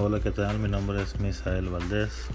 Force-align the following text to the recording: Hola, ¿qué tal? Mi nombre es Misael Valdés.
Hola, 0.00 0.20
¿qué 0.20 0.30
tal? 0.30 0.60
Mi 0.60 0.68
nombre 0.68 1.02
es 1.02 1.18
Misael 1.18 1.70
Valdés. 1.70 2.28